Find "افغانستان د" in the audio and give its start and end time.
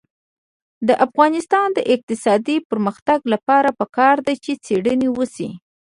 1.05-1.79